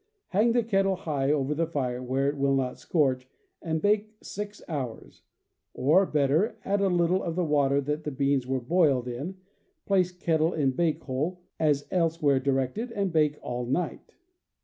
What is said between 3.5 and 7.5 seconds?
and bake six hours; or, better, add a little of the